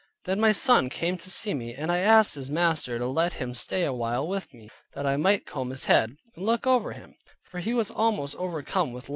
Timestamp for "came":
0.89-1.19